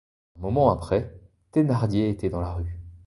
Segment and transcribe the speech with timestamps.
[0.39, 1.13] Un moment après,
[1.51, 2.79] Thénardier était dans la rue.